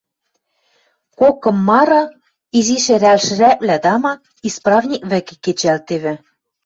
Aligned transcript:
Кок-кым 1.19 1.57
мары, 1.67 2.01
изиш 2.57 2.85
ӹрӓлшӹрӓквлӓ, 2.95 3.77
тама, 3.83 4.13
исправник 4.47 5.01
вӹкӹ 5.11 5.35
кечӓлтевӹ. 5.43 6.13